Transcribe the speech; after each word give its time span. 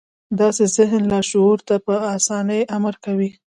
داسې 0.39 0.63
ذهن 0.75 1.01
لاشعور 1.11 1.59
ته 1.67 1.75
په 1.85 1.95
اسانۍ 2.15 2.61
امر 2.77 2.95
کوي 3.05 3.29